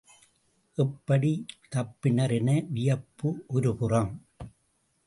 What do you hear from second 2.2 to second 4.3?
என வியப்பு ஒருபுறம்!